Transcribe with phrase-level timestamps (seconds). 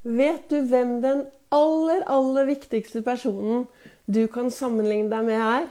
[0.00, 3.66] Vet du hvem den aller, aller viktigste personen
[4.08, 5.66] du kan sammenligne deg med, er?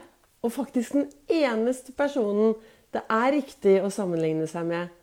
[0.45, 2.53] Og faktisk den eneste personen
[2.93, 4.93] det er riktig å sammenligne seg med.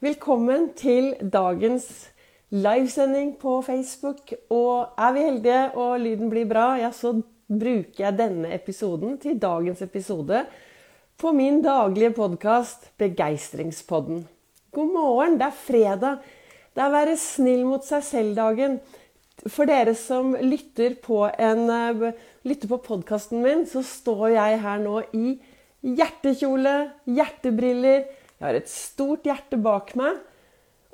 [0.00, 2.08] Velkommen til dagens
[2.48, 4.32] livesending på Facebook.
[4.48, 9.36] Og er vi heldige og lyden blir bra, ja, så bruker jeg denne episoden til
[9.36, 10.46] dagens episode
[11.20, 14.24] på min daglige podkast Begeistringspodden.
[14.72, 16.30] God morgen, det er fredag.
[16.74, 18.78] Det er å være snill mot seg selv-dagen.
[19.48, 25.02] For dere som lytter på, en, eh, på podkasten min, så står jeg her nå
[25.16, 25.40] i
[25.82, 28.04] hjertekjole, hjertebriller.
[28.38, 30.20] Jeg har et stort hjerte bak meg.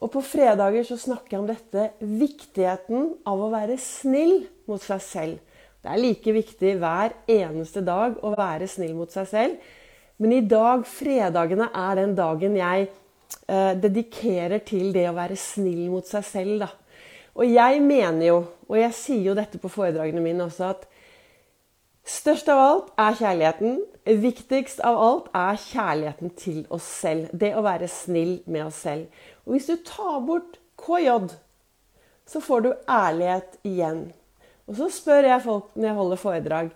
[0.03, 5.01] Og på fredager så snakker jeg om dette viktigheten av å være snill mot seg
[5.01, 5.39] selv.
[5.83, 9.57] Det er like viktig hver eneste dag å være snill mot seg selv.
[10.19, 12.89] Men i dag, fredagene, er den dagen jeg
[13.47, 16.65] dedikerer til det å være snill mot seg selv.
[16.65, 16.69] Da.
[17.37, 18.37] Og jeg mener jo,
[18.67, 20.87] og jeg sier jo dette på foredragene mine også, at
[22.07, 23.81] størst av alt er kjærligheten.
[24.23, 27.29] Viktigst av alt er kjærligheten til oss selv.
[27.37, 29.11] Det å være snill med oss selv.
[29.45, 31.35] Og hvis du tar bort KJ,
[32.27, 34.07] så får du ærlighet igjen.
[34.67, 36.73] Og så spør jeg folk når jeg holder foredrag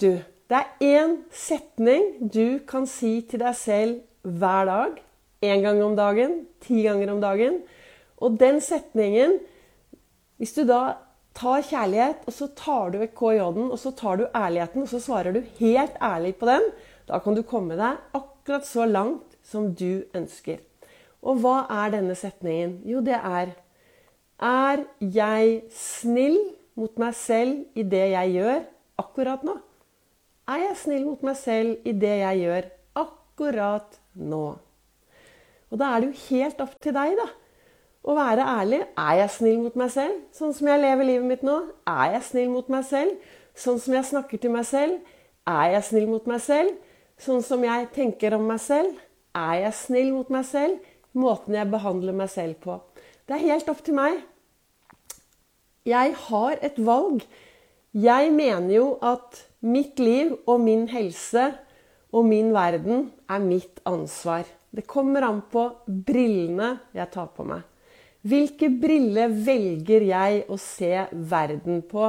[0.00, 0.08] Du,
[0.50, 4.96] det er én setning du kan si til deg selv hver dag
[5.44, 7.62] én gang om dagen, ti ganger om dagen.
[8.22, 9.40] Og den setningen
[10.34, 10.96] Hvis du da
[11.34, 14.98] tar kjærlighet, og så tar du vekk KJ-en, og så tar du ærligheten, og så
[15.02, 16.66] svarer du helt ærlig på den,
[17.06, 20.58] da kan du komme deg akkurat så langt som du ønsker.
[21.24, 22.80] Og hva er denne setningen?
[22.84, 23.54] Jo, det er
[24.42, 26.36] Er jeg snill
[26.74, 28.64] mot meg selv i det jeg gjør
[28.98, 29.54] akkurat nå?
[30.50, 32.66] Er jeg snill mot meg selv i det jeg gjør
[33.04, 34.58] akkurat nå?
[35.74, 37.26] Og da er det jo helt opp til deg, da.
[38.04, 38.78] Å være ærlig.
[39.00, 41.56] Er jeg snill mot meg selv, sånn som jeg lever livet mitt nå?
[41.90, 43.16] Er jeg snill mot meg selv,
[43.58, 45.00] sånn som jeg snakker til meg selv?
[45.50, 46.76] Er jeg snill mot meg selv,
[47.18, 48.94] sånn som jeg tenker om meg selv?
[49.34, 50.78] Er jeg snill mot meg selv,
[51.10, 52.78] måten jeg behandler meg selv på?
[53.26, 54.22] Det er helt opp til meg.
[55.90, 57.24] Jeg har et valg.
[57.98, 61.50] Jeg mener jo at mitt liv og min helse
[62.14, 64.46] og min verden er mitt ansvar.
[64.74, 67.62] Det kommer an på brillene jeg tar på meg.
[68.24, 72.08] Hvilke briller velger jeg å se verden på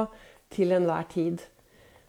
[0.50, 1.44] til enhver tid?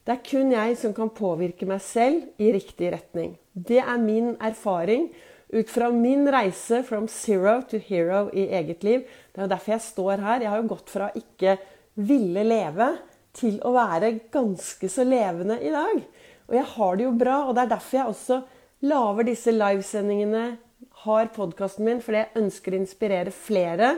[0.07, 3.35] Det er kun jeg som kan påvirke meg selv i riktig retning.
[3.51, 5.09] Det er min erfaring
[5.51, 9.03] ut fra min reise from zero to hero i eget liv.
[9.35, 10.41] Det er derfor jeg står her.
[10.41, 11.57] Jeg har jo gått fra ikke
[12.07, 12.93] ville leve
[13.37, 16.01] til å være ganske så levende i dag.
[16.47, 18.41] Og jeg har det jo bra, og det er derfor jeg også
[18.85, 20.57] lager disse livesendingene,
[21.07, 23.91] har podkasten min, fordi jeg ønsker å inspirere flere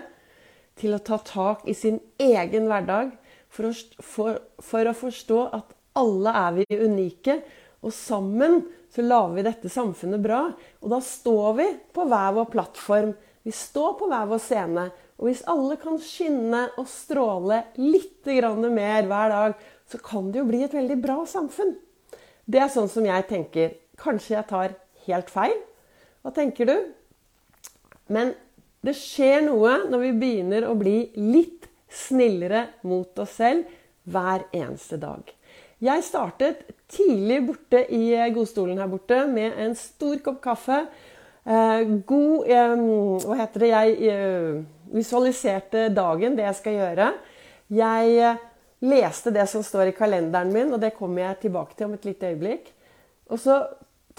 [0.80, 3.14] til å ta tak i sin egen hverdag
[3.52, 3.74] for å,
[4.04, 7.40] for, for å forstå at alle er vi unike,
[7.80, 10.42] og sammen så lager vi dette samfunnet bra.
[10.84, 13.14] Og da står vi på hver vår plattform.
[13.46, 14.88] Vi står på hver vår scene.
[15.20, 19.54] Og hvis alle kan skinne og stråle litt mer hver dag,
[19.90, 21.76] så kan det jo bli et veldig bra samfunn.
[22.46, 23.76] Det er sånn som jeg tenker.
[24.00, 24.76] Kanskje jeg tar
[25.08, 25.58] helt feil?
[26.24, 26.78] Hva tenker du?
[28.10, 28.34] Men
[28.86, 33.68] det skjer noe når vi begynner å bli litt snillere mot oss selv
[34.10, 35.24] hver eneste dag.
[35.80, 40.82] Jeg startet tidlig borte i godstolen her borte med en stor kopp kaffe.
[41.46, 42.74] Eh, god eh,
[43.24, 43.70] Hva heter det?
[43.72, 44.60] Jeg eh,
[44.92, 47.12] visualiserte dagen, det jeg skal gjøre.
[47.70, 48.34] Jeg
[48.90, 52.08] leste det som står i kalenderen min, og det kommer jeg tilbake til om et
[52.10, 52.72] lite øyeblikk.
[53.30, 53.62] Og så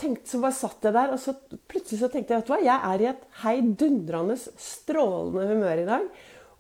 [0.00, 1.34] tenkte, så bare satt jeg der, og så
[1.71, 5.88] plutselig så tenkte jeg vet du hva, jeg er i et heidundrende strålende humør i
[5.88, 6.06] dag.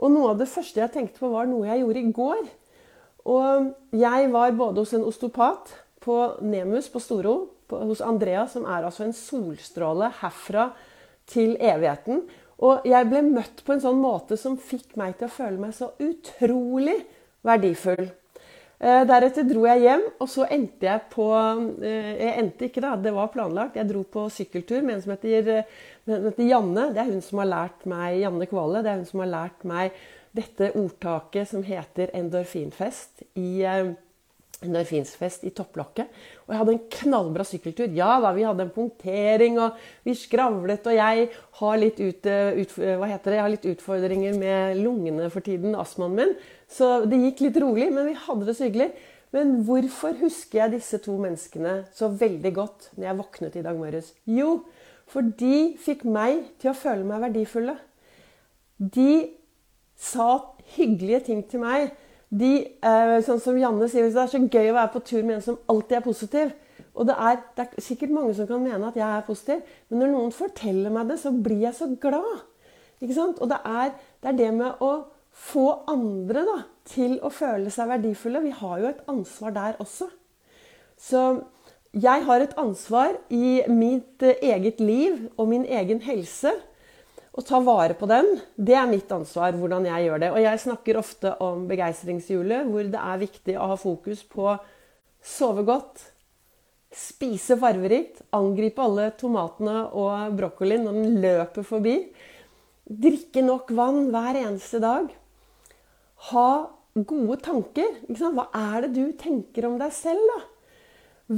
[0.00, 2.42] Og noe av det første jeg tenkte på, var noe jeg gjorde i går.
[3.30, 7.34] Og jeg var både hos en osteopat på Nemus på Storo,
[7.68, 10.70] på, hos Andrea, som er altså en solstråle herfra
[11.30, 12.24] til evigheten.
[12.64, 15.76] Og jeg ble møtt på en sånn måte som fikk meg til å føle meg
[15.76, 16.98] så utrolig
[17.46, 18.08] verdifull.
[18.80, 21.26] Eh, deretter dro jeg hjem, og så endte jeg på
[21.84, 23.76] eh, Jeg endte ikke, da, det var planlagt.
[23.76, 26.86] Jeg dro på sykkeltur med en som heter, eh, heter Janne.
[26.96, 28.80] Det er hun som har lært meg Janne Kvale.
[28.80, 30.00] Det er hun som har lært meg
[30.32, 33.50] dette ordtaket som heter endorfinfest i
[34.64, 36.10] endorfinsfest i topplokket.
[36.44, 37.92] Og jeg hadde en knallbra sykkeltur.
[37.96, 40.86] Ja da, vi hadde en punktering, og vi skravlet.
[40.90, 41.28] Og jeg
[41.60, 43.38] har litt, ut, ut, hva heter det?
[43.38, 46.36] Jeg har litt utfordringer med lungene for tiden, astmaen min.
[46.70, 48.90] Så det gikk litt rolig, men vi hadde det så hyggelig.
[49.34, 53.78] Men hvorfor husker jeg disse to menneskene så veldig godt når jeg våknet i dag
[53.78, 54.10] morges?
[54.26, 54.56] Jo,
[55.10, 57.76] for de fikk meg til å føle meg verdifulle.
[58.80, 59.12] De
[60.00, 60.30] sa
[60.76, 61.90] hyggelige ting til meg.
[62.30, 62.50] De,
[62.82, 65.42] eh, sånn som Janne sier, Det er så gøy å være på tur med en
[65.42, 66.52] som alltid er positiv.
[66.94, 70.02] Og det er, det er, sikkert mange som kan mene at jeg er positiv, men
[70.02, 72.44] når noen forteller meg det, så blir jeg så glad.
[73.00, 73.40] Ikke sant?
[73.40, 74.90] Og det er, det er det med å
[75.30, 76.56] få andre da,
[76.90, 78.42] til å føle seg verdifulle.
[78.44, 80.10] Vi har jo et ansvar der også.
[81.00, 81.22] Så
[81.96, 86.52] jeg har et ansvar i mitt eh, eget liv og min egen helse.
[87.40, 88.26] Å ta vare på den,
[88.60, 90.28] det er mitt ansvar, hvordan jeg gjør det.
[90.34, 94.50] Og jeg snakker ofte om begeistringshjulet, hvor det er viktig å ha fokus på
[95.24, 96.02] sove godt,
[96.92, 101.96] spise farverikt, angripe alle tomatene og brokkolien når den løper forbi.
[102.84, 105.08] Drikke nok vann hver eneste dag.
[106.28, 106.48] Ha
[106.92, 108.02] gode tanker.
[108.10, 110.40] Hva er det du tenker om deg selv, da?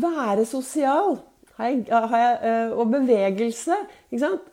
[0.02, 1.20] Være sosial
[1.62, 3.78] jeg, jeg, eh, og bevegelse.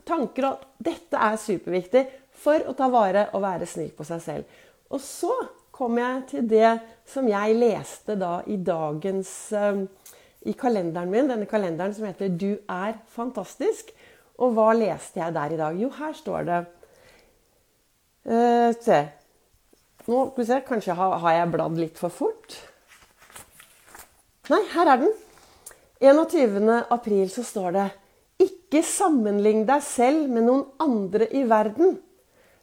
[0.08, 2.04] Tanker og Dette er superviktig
[2.40, 4.60] for å ta vare og være snill på seg selv.
[4.90, 5.32] Og så
[5.74, 6.72] kom jeg til det
[7.08, 9.84] som jeg leste da i dagens uh,
[10.48, 13.92] i kalenderen min, denne kalenderen som heter 'Du er fantastisk'.
[14.40, 15.76] Og hva leste jeg der i dag?
[15.76, 16.60] Jo, her står det
[18.24, 19.00] uh, Se.
[20.06, 22.56] Nå, skal vi se, Kanskje har, har jeg bladd litt for fort?
[24.50, 25.12] Nei, her er den.
[26.00, 26.86] 21.
[26.88, 27.88] april så står det
[28.40, 31.98] Ikke sammenlign deg selv med noen andre i verden.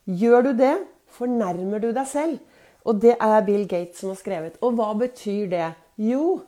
[0.10, 0.74] Gjør du det,
[1.14, 2.40] fornærmer du deg selv.
[2.88, 4.58] Og det er Bill Gates som har skrevet.
[4.66, 5.68] Og hva betyr det?
[6.02, 6.40] Jo,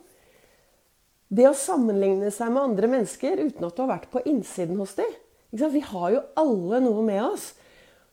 [1.30, 4.96] det å sammenligne seg med andre mennesker uten at du har vært på innsiden hos
[4.98, 5.12] dem.
[5.52, 7.52] Vi har jo alle noe med oss.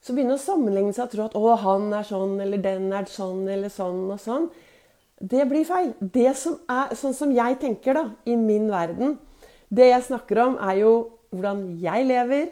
[0.06, 3.10] Så begynne å sammenligne seg og tro at 'å, han er sånn', eller 'den er
[3.10, 4.50] sånn', eller sånn og sånn.
[5.18, 5.94] Det blir feil.
[6.00, 9.18] Det som er, sånn som jeg tenker da, i min verden
[9.68, 10.92] Det jeg snakker om, er jo
[11.34, 12.46] hvordan jeg lever.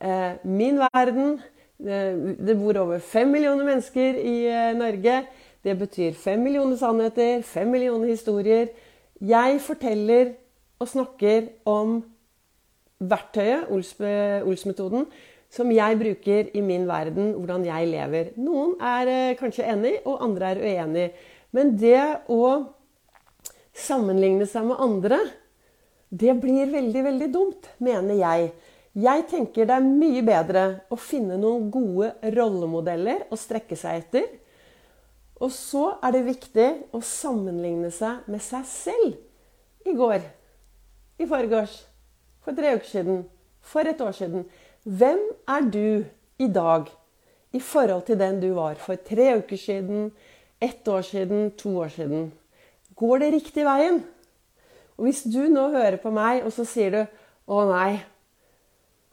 [0.00, 1.36] Eh, min verden.
[1.76, 1.98] Det,
[2.40, 5.20] det bor over fem millioner mennesker i eh, Norge.
[5.62, 8.72] Det betyr fem millioner sannheter, fem millioner historier.
[9.20, 10.34] Jeg forteller
[10.80, 12.00] og snakker om
[13.00, 15.06] verktøyet, Ols-metoden,
[15.52, 18.34] som jeg bruker i min verden, hvordan jeg lever.
[18.40, 21.08] Noen er eh, kanskje enig, og andre er uenig.
[21.56, 22.42] Men det å
[23.76, 25.20] sammenligne seg med andre,
[26.12, 28.50] det blir veldig, veldig dumt, mener jeg.
[28.96, 34.28] Jeg tenker det er mye bedre å finne noen gode rollemodeller å strekke seg etter
[35.36, 39.16] og så er det viktig å sammenligne seg med seg selv.
[39.86, 40.22] I går,
[41.20, 41.74] i forgårs,
[42.42, 43.20] for tre uker siden,
[43.60, 44.46] for et år siden.
[44.82, 45.20] Hvem
[45.52, 45.88] er du
[46.42, 46.88] i dag
[47.54, 50.08] i forhold til den du var for tre uker siden,
[50.60, 52.30] ett år siden, to år siden?
[52.96, 54.02] Går det riktig veien?
[54.96, 57.02] Og hvis du nå hører på meg, og så sier du
[57.46, 58.00] 'Å, nei'.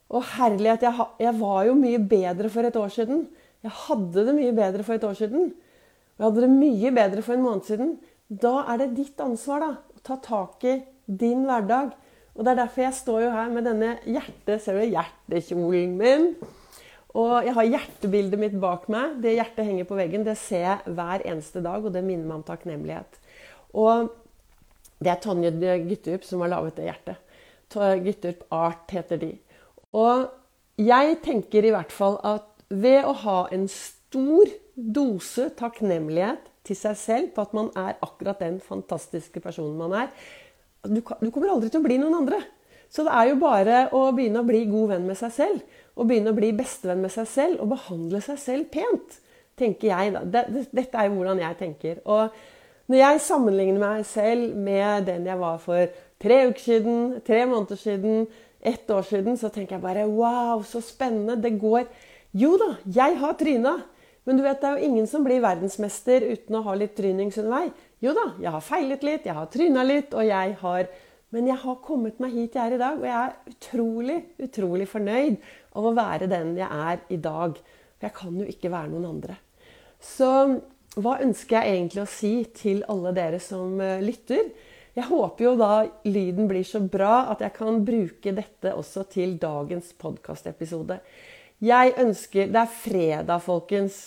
[0.09, 3.27] Å, herlighet, jeg, jeg var jo mye bedre for et år siden.
[3.63, 5.51] Jeg hadde det mye bedre for et år siden.
[5.53, 7.93] Og jeg hadde det mye bedre for en måned siden.
[8.29, 11.93] Da er det ditt ansvar da, å ta tak i din hverdag.
[12.33, 16.29] Og Det er derfor jeg står jo her med denne hjerte, ser du, hjertekjolen min.
[17.13, 19.19] Og jeg har hjertebildet mitt bak meg.
[19.21, 20.25] Det hjertet henger på veggen.
[20.25, 23.19] Det ser jeg hver eneste dag, og det minner meg om takknemlighet.
[23.77, 24.09] Og
[25.03, 25.51] det er Tonje
[25.83, 27.19] Gytturup som har laget det hjertet.
[27.73, 29.31] Gytturup Art heter de.
[29.97, 30.25] Og
[30.81, 36.97] jeg tenker i hvert fall at ved å ha en stor dose takknemlighet til seg
[36.97, 40.11] selv på at man er akkurat den fantastiske personen man er.
[40.83, 42.41] Du, kommer aldri til å bli noen andre.
[42.93, 45.61] Så det er jo bare å begynne å bli god venn med seg selv.
[45.97, 49.19] Og begynne å bli bestevenn med seg selv og behandle seg selv pent.
[49.57, 50.23] tenker jeg da.
[50.49, 51.99] Dette er jo hvordan jeg tenker.
[52.09, 52.33] Og
[52.89, 57.77] når jeg sammenligner meg selv med den jeg var for tre uker siden, tre måneder
[57.77, 58.27] siden,
[58.63, 61.41] ett år siden, så tenker jeg bare wow, så spennende.
[61.41, 61.85] Det går
[62.33, 63.75] Jo da, jeg har tryna.
[64.25, 67.37] Men du vet, det er jo ingen som blir verdensmester uten å ha litt trynings
[67.37, 67.67] undervei.
[68.01, 70.87] Jo da, jeg har feilet litt, jeg har tryna litt, og jeg har
[71.33, 74.85] Men jeg har kommet meg hit jeg er i dag, og jeg er utrolig, utrolig
[74.89, 75.39] fornøyd
[75.73, 77.57] av å være den jeg er i dag.
[77.97, 79.39] For jeg kan jo ikke være noen andre.
[80.03, 80.29] Så
[81.01, 84.51] hva ønsker jeg egentlig å si til alle dere som eh, lytter?
[84.93, 85.71] Jeg håper jo da
[86.05, 90.99] lyden blir så bra at jeg kan bruke dette også til dagens podkastepisode.
[91.63, 94.03] Jeg ønsker Det er fredag, folkens.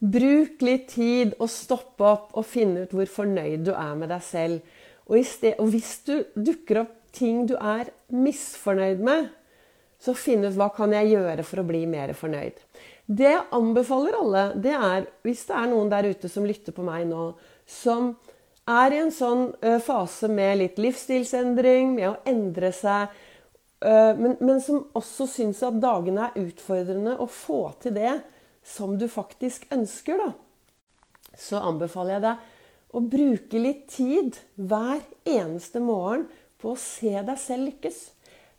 [0.00, 4.24] Bruk litt tid og stopp opp og finne ut hvor fornøyd du er med deg
[4.26, 4.60] selv.
[5.08, 9.30] Og, sted, og hvis du dukker opp ting du er misfornøyd med,
[10.00, 12.60] så finn ut hva kan jeg gjøre for å bli mer fornøyd.
[13.10, 16.84] Det jeg anbefaler alle, det er hvis det er noen der ute som lytter på
[16.86, 17.32] meg nå,
[17.68, 18.14] som
[18.70, 19.48] er i en sånn
[19.82, 23.10] fase med litt livsstilsendring, med å endre seg,
[23.82, 28.14] men, men som også syns at dagene er utfordrende å få til det
[28.66, 30.30] som du faktisk ønsker, da,
[31.40, 32.48] så anbefaler jeg deg
[32.90, 36.26] å bruke litt tid hver eneste morgen
[36.60, 38.00] på å se deg selv lykkes.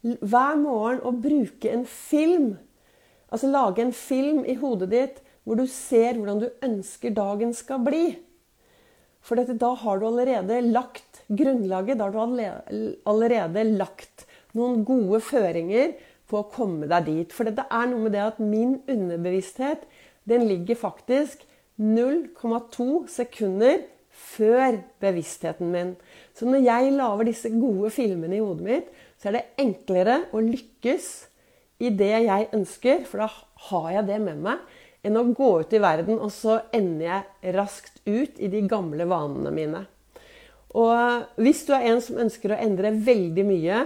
[0.02, 2.54] Hver morgen å bruke en film.
[3.32, 7.82] Altså lage en film i hodet ditt hvor du ser hvordan du ønsker dagen skal
[7.86, 8.06] bli.
[9.22, 12.00] For dette, da har du allerede lagt grunnlaget.
[12.00, 14.26] Da har du allerede lagt
[14.58, 15.94] noen gode føringer
[16.32, 17.36] på å komme deg dit.
[17.36, 19.86] For det er noe med det at min underbevissthet
[20.30, 21.46] den ligger faktisk
[21.82, 23.82] 0,2 sekunder
[24.22, 25.96] før bevisstheten min.
[26.38, 30.44] Så når jeg lager disse gode filmene i hodet mitt, så er det enklere å
[30.44, 31.10] lykkes
[31.82, 33.30] i det jeg ønsker, for da
[33.70, 34.62] har jeg det med meg,
[35.02, 39.08] enn å gå ut i verden, og så ender jeg raskt ut i de gamle
[39.10, 39.82] vanene mine.
[40.78, 43.82] Og hvis du er en som ønsker å endre veldig mye,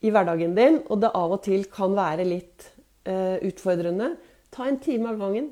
[0.00, 2.70] i hverdagen din, og det av og til kan være litt
[3.08, 4.14] uh, utfordrende,
[4.52, 5.50] ta en time av gangen.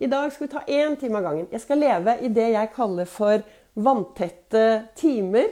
[0.00, 1.48] I dag skal vi ta én time av gangen.
[1.52, 3.42] Jeg skal leve i det jeg kaller for
[3.74, 4.64] vanntette
[4.98, 5.50] timer.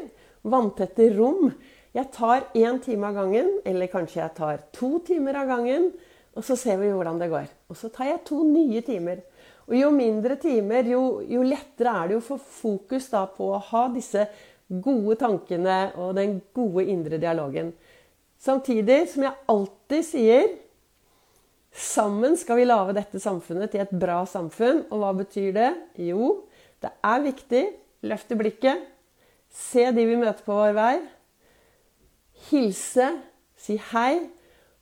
[0.49, 1.51] Vanntette rom.
[1.97, 5.91] Jeg tar én time av gangen, eller kanskje jeg tar to timer av gangen.
[6.39, 7.49] Og så ser vi hvordan det går.
[7.73, 9.25] Og så tar jeg to nye timer.
[9.69, 13.89] Og jo mindre timer, jo, jo lettere er det å få fokus på å ha
[13.93, 14.25] disse
[14.69, 17.73] gode tankene og den gode indre dialogen.
[18.39, 20.49] Samtidig som jeg alltid sier
[21.79, 24.81] Sammen skal vi lage dette samfunnet til et bra samfunn.
[24.89, 25.69] Og hva betyr det?
[26.01, 26.31] Jo,
[26.83, 27.61] det er viktig.
[28.07, 28.85] Løfte blikket.
[29.51, 30.97] Se de vi møter på vår vei.
[32.49, 33.13] Hilse.
[33.59, 34.29] Si hei.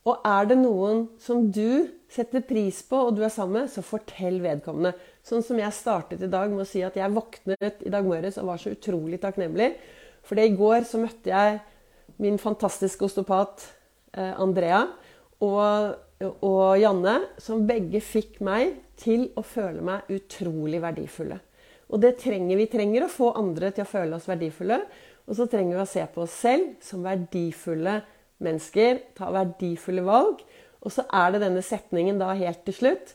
[0.07, 3.83] Og er det noen som du setter pris på, og du er sammen med, så
[3.83, 4.93] fortell vedkommende.
[5.25, 8.39] Sånn som jeg startet i dag med å si at jeg våknet i dag morges
[8.39, 9.73] og var så utrolig takknemlig.
[10.27, 11.59] For i går så møtte jeg
[12.23, 13.65] min fantastiske osteopat
[14.15, 14.85] eh, Andrea
[15.43, 21.37] og, og, Janne, som begge fikk meg til å føle meg utrolig verdifulle.
[21.87, 22.67] Og det trenger vi.
[22.67, 24.81] trenger å få andre til å føle oss verdifulle.
[25.27, 28.01] Og så trenger vi å se på oss selv som verdifulle
[28.43, 29.01] mennesker.
[29.17, 30.43] Ta verdifulle valg.
[30.83, 33.13] Og så er det denne setningen da helt til slutt.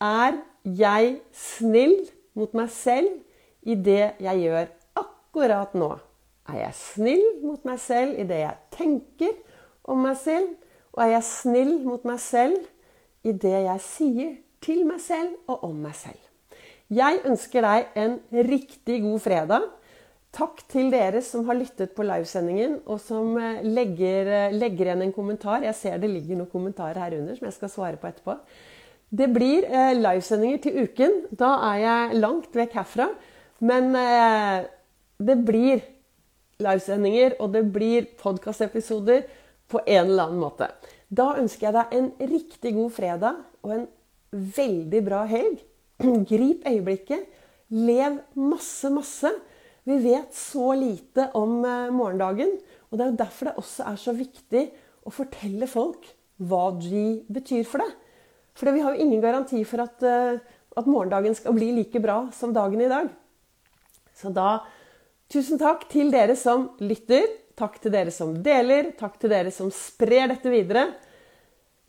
[0.00, 1.96] Er jeg snill
[2.38, 5.92] mot meg selv i det jeg gjør akkurat nå?
[6.50, 9.36] Er jeg snill mot meg selv i det jeg tenker
[9.90, 10.54] om meg selv?
[10.94, 12.58] Og er jeg snill mot meg selv
[13.22, 16.29] i det jeg sier til meg selv og om meg selv?
[16.90, 18.16] Jeg ønsker deg en
[18.48, 19.66] riktig god fredag.
[20.34, 25.04] Takk til dere som har lyttet på livesendingen, og som eh, legger, eh, legger, igjen
[25.06, 25.62] en kommentar.
[25.66, 28.36] Jeg ser det ligger noen kommentarer her under som jeg skal svare på etterpå.
[29.10, 31.16] Det blir eh, livesendinger til uken.
[31.30, 33.08] Da er jeg langt vekk herfra.
[33.60, 33.90] Men
[35.20, 35.82] det blir
[36.64, 39.26] livesendinger, og det blir podkastepisoder
[39.68, 40.70] på en eller annen måte.
[41.12, 43.84] Da ønsker jeg deg en riktig god fredag og en
[44.56, 45.60] veldig bra helg.
[46.30, 47.26] Grip øyeblikket.
[47.70, 49.30] Lev masse, masse.
[49.86, 52.56] Vi vet så lite om eh, morgendagen.
[52.90, 54.64] Og det er jo derfor det også er så viktig
[55.06, 56.08] å fortelle folk
[56.40, 57.94] hva G betyr for deg.
[58.56, 60.40] For vi har jo ingen garanti for at, eh,
[60.76, 63.08] at morgendagen skal bli like bra som dagen i dag.
[64.16, 64.60] Så da
[65.30, 67.22] Tusen takk til dere som lytter.
[67.54, 68.88] Takk til dere som deler.
[68.98, 70.88] Takk til dere som sprer dette videre.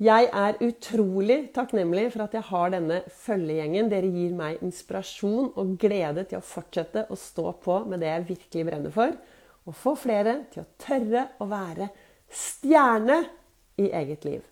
[0.02, 3.90] Jeg er utrolig takknemlig for at jeg har denne følgegjengen.
[3.92, 8.30] Dere gir meg inspirasjon og glede til å fortsette å stå på med det jeg
[8.32, 9.14] virkelig brenner for.
[9.70, 11.92] Og få flere til å tørre å være
[12.34, 13.20] stjerne
[13.78, 14.51] i eget liv.